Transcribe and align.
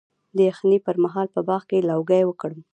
د 0.35 0.37
یخنۍ 0.49 0.79
پر 0.85 0.95
مهال 1.03 1.27
په 1.35 1.41
باغ 1.47 1.61
کې 1.69 1.85
لوګی 1.89 2.23
وکړم؟ 2.25 2.61